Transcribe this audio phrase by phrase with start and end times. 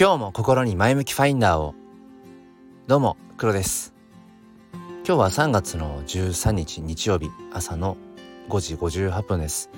[0.00, 1.74] 今日も心に前向きファインダーを。
[2.86, 3.92] どうも黒です。
[5.04, 7.96] 今日は3月の13日日曜日朝の
[8.48, 9.70] 5時58分です。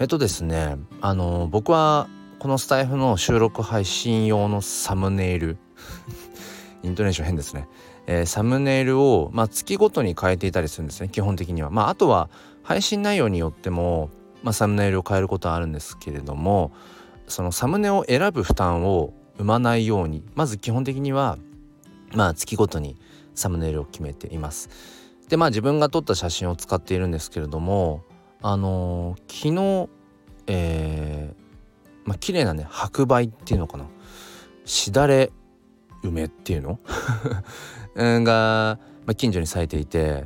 [0.00, 2.08] えっとですねあの僕は
[2.40, 5.58] このスタイフの収録配信用のサムネイル
[6.82, 7.68] イントネーション変ですね、
[8.08, 11.70] えー、サムネイルを、まあ、月ごとに変えていたりするんですね基本的には。
[11.70, 12.30] まああとは
[12.64, 14.10] 配信内容によっても、
[14.42, 16.72] まあ、サムネイルを変えることはあるんですけれども
[17.28, 21.38] そのサムネを選ぶ負担を生まないようにまず基本的には
[22.14, 22.96] まあ月ごとに
[23.34, 24.70] サムネイルを決めています。
[25.28, 28.04] でまあ自分が撮った写真を使っているんですけれども
[28.40, 29.88] あの、昨日
[30.46, 33.86] えー、まあ綺麗なね白梅っていうのかな
[34.64, 35.32] しだれ
[36.02, 36.78] 梅っていうの？
[37.96, 40.24] が、まあ、近所に咲いていて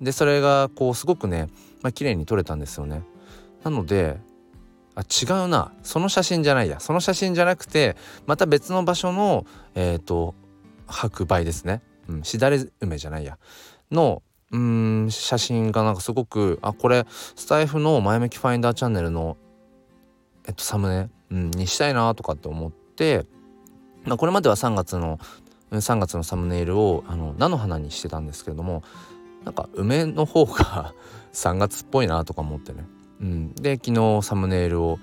[0.00, 1.48] でそれがこうすごくね、
[1.82, 3.02] まあ綺麗に撮れたんですよね。
[3.64, 4.18] なので
[4.94, 5.72] あ違うな。
[5.82, 6.80] その写真じゃないや。
[6.80, 10.34] その写真じゃなくてまた別の場所のえっ、ー、と
[10.86, 13.38] 白梅ですね、うん、しだれ梅じゃないや。
[13.90, 19.38] のうん写真がなんかすごくあこれスタイフの前向きファインダーチャンネルの
[20.46, 23.24] えっとサムネ、うん、にしたいなとかって思って、
[24.04, 25.18] まあ、これまでは3月の
[25.70, 28.82] 3月のサムネイルをあの菜の花にしてたんですけれども
[29.44, 30.92] なんか梅の方が
[31.32, 32.84] 3月っぽいなとか思ってね。
[33.22, 34.98] うん、で昨日サムネイルを、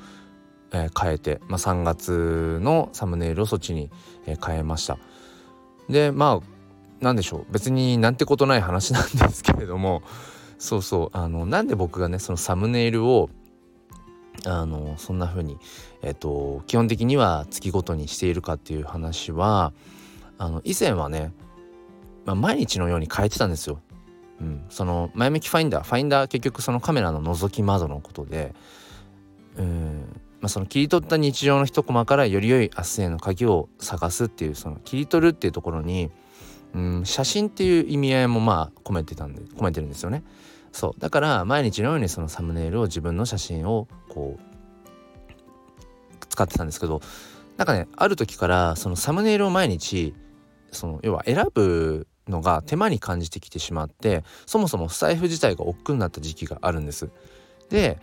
[0.71, 3.89] えー、変えて、まあ、3月のサムネイルをそっちに、
[4.25, 4.97] えー、変えました。
[5.89, 6.59] でまあ
[6.99, 7.45] 何でしょう。
[7.51, 10.03] 別になんてことない話なんですけれども
[10.57, 11.17] そうそう。
[11.17, 13.29] あのなんで僕がねそのサムネイルを
[14.45, 15.57] あのそんな風に
[16.01, 19.73] えっ、ー、と基本的には月ごとにしているかっていう話は
[20.37, 21.31] あの以前はね、
[22.25, 23.81] まあ、毎日のように変えてたんですよ。
[24.41, 28.53] うん、その前向きファインダーファインダー結局そのカメラの覗き窓のことで、
[29.57, 30.21] うん。
[30.41, 36.11] まあ、その切り取った日常の一コマからより良い明日への鍵を探すっていうその切り取るっていうところに、
[36.73, 40.23] うん、写真っていう意味合いもまあ込めてたんで込めてるんですよね。
[40.71, 40.99] そう。
[40.99, 47.01] だから毎日のようにそのサムネイルを自分の写真をこう使ってたんですけど
[47.57, 50.13] なんかねある時からそのサムネイルを毎日
[50.71, 57.09] その要は選ぶのが手間に感じてきてしまってそもそも財布自体が億劫になった時期があるんです。
[57.69, 57.99] で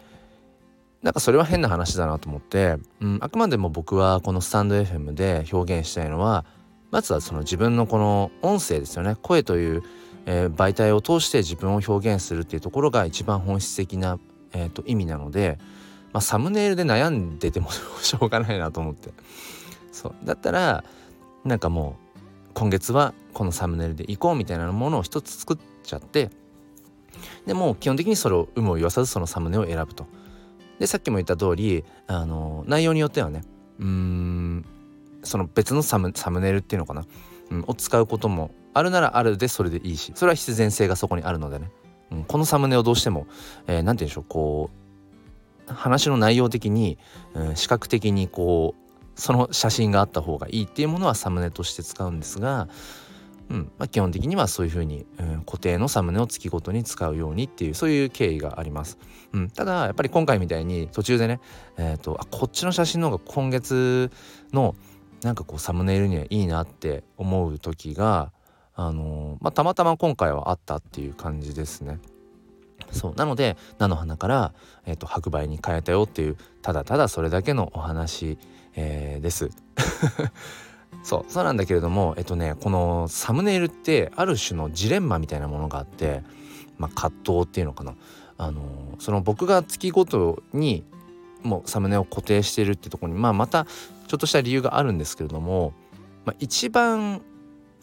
[1.02, 6.44] なんかそれは変な話だなと思って、うん、あくまでも僕はこのスタンド FM で表現したいのは
[6.90, 9.16] まずはその自分のこの音声ですよね。
[9.22, 9.82] 声という、
[10.24, 14.18] えー、媒体を通して自分を表現するっていうところが一番本質的な、
[14.52, 15.58] えーと、意味なので、
[16.12, 17.70] まあ、サムネイルで悩んでても
[18.02, 19.10] しょうがないなと思って。
[19.92, 20.14] そう。
[20.24, 20.84] だったら
[21.44, 26.30] なんかもう今月はこのサムネイルで行こうみたいなものを一つ作っちゃって
[27.44, 30.06] でも基本的にそれを有無を言わさずそのサムネを選ぶと。
[30.78, 33.42] でさっきも言った通りあの内容によってはね
[33.78, 34.64] うーん
[35.22, 37.04] その別のサムサムネイルっていうのかな、
[37.50, 41.70] うん、を使うこともあるならあるでそれでいいしそれは必然性がそこにあるのでね、
[42.12, 43.26] うん、このサムネをどうしても
[43.66, 44.70] 何、えー、て言うんでしょうこ
[45.68, 46.96] う話の内容的に、
[47.34, 52.68] うん、視覚的にこうその写真があった方がいいっていうものはサムネとして使うんですが、
[53.48, 58.98] うんまあ、基本的にはそういうふうに、うん、固定のサムネを月ごとに使うようにっていうそういう経緯があります。
[59.32, 61.40] うん、ただやっぱり今回みたいに途中でね、
[61.76, 64.10] えーと、あこっちの写真の方が今月
[64.52, 64.74] の
[65.22, 68.32] なんかこうサムネイルにはいいなって思う時が、
[68.74, 71.98] あのー、まあ、たまたま今回はあったっていう感じですね。
[72.90, 74.54] そうなので菜の花から、
[74.84, 78.38] えーと、白梅に変えたよっていうただただそれだけのお話、
[78.74, 79.50] えー、です。
[81.06, 86.24] そうそうなんだけれどもえっとねこのサムネイルってある種のジレンマみたいなものがあって、
[86.78, 87.94] まあ、葛藤っていうのかな。
[88.38, 88.60] あの
[88.98, 90.84] その僕が月ごとに
[91.44, 93.66] もうサムネを固定しているってところに、まあ、また
[94.08, 95.72] ちょっとした理由があるんですけれども、
[96.24, 97.22] まあ、一番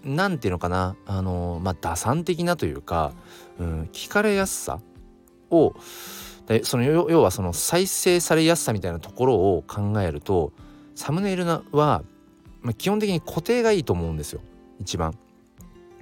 [0.04, 3.14] 何て言うのかなあのまあ打算的なというか、
[3.58, 4.82] うん、聞かれやすさ
[5.50, 5.74] を
[6.48, 10.52] でその要はその再生されやすさみたいなところを考えると
[10.94, 12.04] サムネイルは、
[12.64, 14.42] まあ、基本的に固定がいいと思うんですよ
[14.80, 15.14] 一番。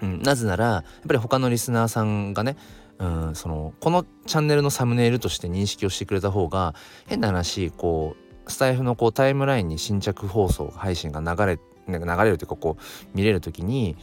[0.02, 2.58] うん、なぜならやっぱり他のリスナーさんがね
[2.98, 6.74] うんそのこのチャンネルのサムネイルとして認識をしてくれた方が
[7.08, 8.16] 変な話こ
[8.48, 13.96] うスタイフのこうタイムラインに新着放送配信が流れ流れるというかこう見れる時に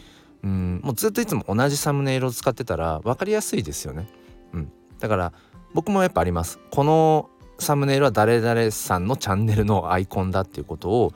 [0.45, 4.09] うんもうずっといつも同じサムネイルを使ってたら分かりやすいですよね。
[4.53, 5.33] うん、だから
[5.75, 6.61] 僕もやっぱあります。
[6.71, 11.13] このサムネイルは誰々さんのチャンネルのアイコンだっていうことを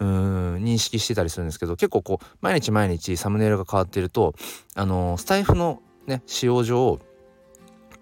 [0.00, 4.34] うん認識してたりするんですけど結構こう毎日毎日サムネイルが変わってると
[4.74, 6.98] あのー、スタイフのね使用上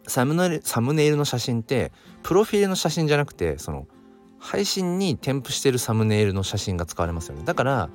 [0.07, 1.93] サムネイルサムネイルの写真って
[2.23, 3.87] プロフィールの写真じゃなくてその
[4.39, 7.45] 配信に添付してるサムネイルの写真が使われますよね。
[7.45, 7.91] だから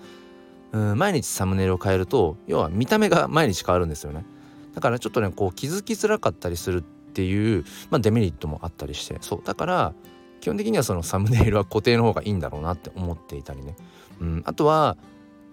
[0.71, 4.25] うん毎日サムネイルを変えると要は見た目が毎日変わるんですよね。
[4.73, 9.17] だからちょっとねこう気づきづらかったりするっていう、まあ、デメリットもあったりして。
[9.21, 9.41] そう。
[9.43, 9.93] だから
[10.39, 13.75] 基本的にはそのサムネイルは固定の方がいいんだろうなって思っていたりね、
[14.22, 14.98] うん、あとは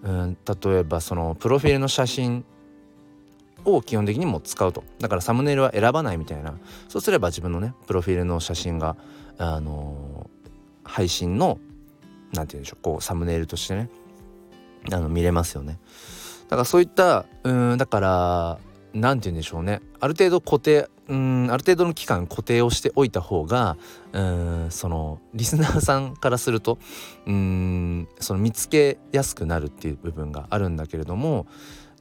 [0.03, 2.45] うん例えばそのプロフィールの写真
[3.65, 4.83] を基本的にも使うと。
[4.99, 6.53] だからサムネイルは選ばないみたいな。
[6.87, 8.95] そうすれば自分のねプロフィールの写真が
[9.37, 11.59] あのー、配信の
[12.33, 13.89] 何て言うんでしょうこうサムネイルとしてね
[14.91, 15.79] あの見れますよね。
[16.47, 18.59] だからそういったうんだから
[18.95, 19.81] 何て言うんでしょうね。
[19.99, 23.77] ある程度固定うんある程度の期間固定をしておいた方が
[24.13, 26.79] うんそのリスナーさんからすると
[27.27, 31.45] うんその見つけやすくなるっていう部分があるんだけれども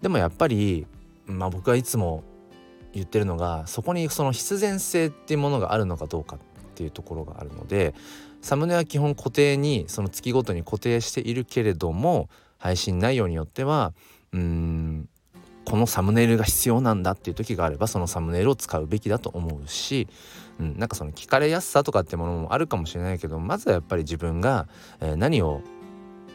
[0.01, 0.87] でもやっぱり
[1.27, 2.23] まあ僕はいつも
[2.93, 6.39] 言ってるのがそこにその必然性っていうものがあるのかどうかっ
[6.75, 7.95] ていうところがあるので
[8.41, 13.93] サムネは基本固定にその月ごとに固定しているけれども配信内容によっては
[14.33, 15.09] うん
[15.65, 20.09] このサムネイルが必要なんだっていう時があればそのサムネイルを使うべきだと思うし、
[20.61, 24.69] うん、なんかその聞かれやすさとかってものもあるかもしれないけどまずはやっぱり自分が、
[25.01, 25.63] えー、何を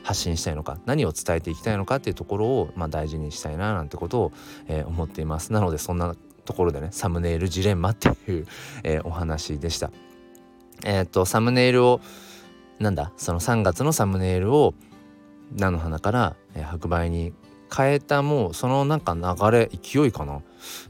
[0.04, 4.32] 発信したいのか何を伝えていきたいのかっていうところを、まあ、大事にしたいななんてことを、
[4.68, 5.54] えー、思っています。
[5.54, 6.16] なのでそんな
[6.46, 8.48] ところでねサムネイルジレンマっていう、
[8.84, 9.92] えー、お話でした。
[10.86, 12.02] えっ、とサムネイルを
[12.80, 14.74] なんだその3月のサムネイルを
[15.54, 17.34] 菜の花から、えー、白梅に
[17.76, 20.42] 変えたもうそのなんか流れ勢いかな？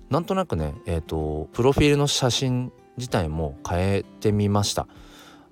[0.10, 4.88] なんとなくねえっ、ー、とプロフィールの写真自体も変えてみました。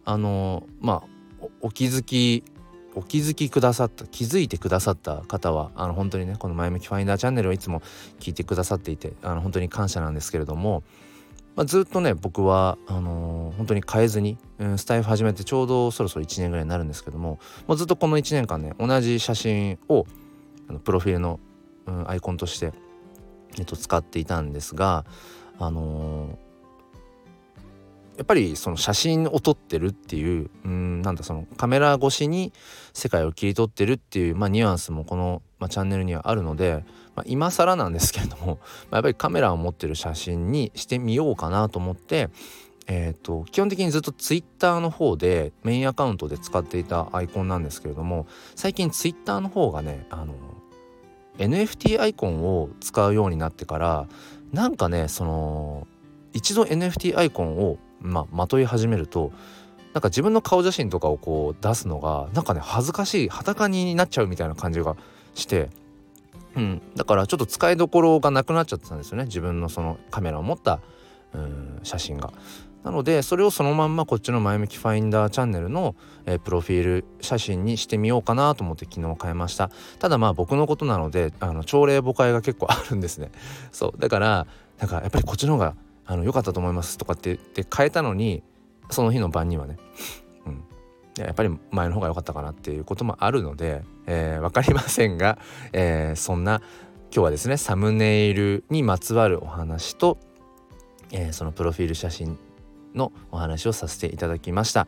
[0.06, 2.44] あのまあお気づき
[2.98, 7.82] お気づきくださった気づいてくださった方はあの本当にねこの前向きファインダーチャンネルをいつも
[8.20, 10.82] 聞いてくださっていてあの本当に感謝なんですけれども、
[11.56, 17.38] まあ、ずっとね僕はあのー、本当に変えずに、うん、スタイフ始めてちょうどそろそろ1年ぐらいになるんですけども、
[17.68, 20.08] まあ、ずっとこの1年間ね同じ写真を
[20.70, 21.40] あのプロフィールの、
[21.86, 22.74] うん、アイコンとして、
[23.58, 25.06] えっと、使っていたんですが
[25.60, 26.48] あのー
[28.18, 32.52] やっぱりその写真を撮ってるっていううんなんだそのカメラ越しに
[32.94, 36.84] 世界を切り取ってるっていう、まあ、ニュアンスもこの、まあ、チャンネルにはあるので、
[37.16, 38.58] まあ、今更なんですけれども、
[38.90, 42.30] まあ、やっぱりカメラを持ってる写真にしてみようかなと思って、
[42.88, 48.26] えーと、基本的にずっと Twitter の方でメインアカウントで使っていたアイコンなんですけれども
[48.56, 50.34] 最近 Twitter の方がねあの
[51.38, 54.08] NFT アイコンを使うようになってから
[54.52, 55.88] なんかねその
[56.34, 59.32] 一度 NFT アイコンをま、まとい始めると
[59.94, 64.96] なんか自分の顔写真とかをこう出すのがなんかね恥ずかしい裸になっちゃうみたいな感じが
[65.34, 65.70] して
[66.56, 70.80] うん、だからちょっと使いどころがなくなっちゃってたんですよね自分のそのカメラを持った
[71.34, 72.34] うん写真が。
[72.88, 75.94] なのでそれをそのまんまこっちの前向きファインダーチャンネルの、
[76.26, 79.70] えー、プロフィール写真にしてみようかなと思って昨日変えました。
[80.00, 83.30] ただまあ僕のことなのであの朝礼誤解が結構あるんですね。
[83.74, 84.00] そう。
[84.00, 84.48] だから
[84.80, 85.76] なんかやっぱりこっちの方が
[86.06, 88.42] あの良かったと思いますとかって言って変えたのに
[88.90, 89.76] その日の晩にはね、
[90.46, 90.64] うん、
[91.22, 95.38] やっぱり前の方が良かったかなっていうこともあるので、えー、分かりませんが、
[95.74, 96.62] えー、そんな
[97.12, 100.18] 今日はですねサムネイルにまつわるお話と、
[101.12, 102.40] えー、そのプロフィール写真
[102.98, 104.88] のお話をさせていただきました。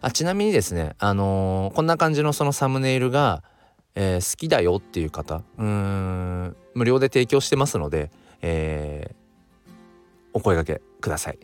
[0.00, 3.44] あちなみにですねあのー、こんな感じのそのサムネイルが、
[3.94, 9.70] えー、好きだよっていう方うん無料で提供してますので、えー、
[10.32, 11.38] お声がけください。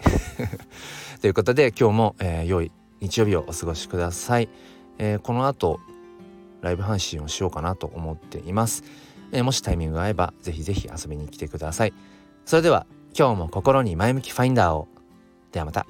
[1.20, 4.48] ということで今日も、えー、良い日曜日をお過ごしください、
[4.98, 5.78] えー、この後
[6.62, 8.82] ライブ配信をしようかなと思っています、
[9.32, 11.94] え、もしタイミングが合えばぜひぜひ遊びに来てください。
[12.44, 12.86] それでは
[13.16, 14.88] 今日も心に前向きファインダーを。
[15.52, 15.86] ではまた。